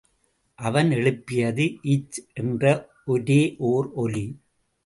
[0.59, 1.65] அவன் எழுப்பியது
[1.93, 2.63] இச் என்ற
[3.05, 3.41] ஒரே
[3.71, 4.25] ஓர் ஒலி.